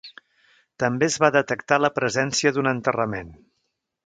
També 0.83 1.07
es 1.09 1.17
va 1.25 1.29
detectar 1.37 1.79
la 1.83 1.93
presència 2.01 2.57
d'un 2.57 2.71
enterrament. 2.77 3.31